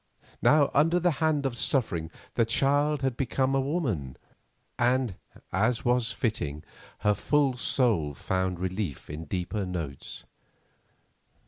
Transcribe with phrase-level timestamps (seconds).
[0.41, 4.17] Now under the hand of suffering the child had become a woman,
[4.79, 5.13] and,
[5.53, 6.63] as was fitting,
[7.01, 10.23] her full soul found relief in deeper notes.